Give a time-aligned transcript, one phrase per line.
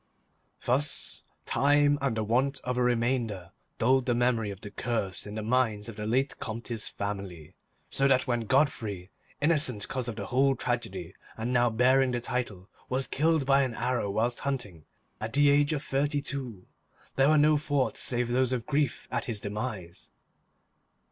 [0.65, 5.35] Thus time and the want of a reminder dulled the memory of the curse in
[5.35, 7.53] the minds of the late Comte's family,
[7.87, 9.11] so that when Godfrey,
[9.41, 13.75] innocent cause of the whole tragedy and now bearing the title, was killed by an
[13.75, 14.85] arrow whilst hunting,
[15.19, 16.65] at the age of thirty two,
[17.15, 20.09] there were no thoughts save those of grief at his demise.